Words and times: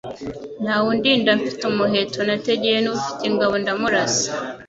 nta 0.63 0.75
we 0.83 0.87
undinda 0.93 1.29
mfite 1.39 1.63
umuheto, 1.71 2.19
nategeye 2.27 2.77
n'ufite 2.81 3.21
ingabo 3.29 3.53
ndamurasa 3.61 4.29